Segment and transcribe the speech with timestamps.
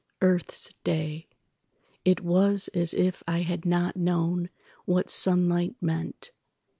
[0.23, 1.27] Earth's day!
[2.03, 6.31] it was as if I had not knownWhat sunlight meant!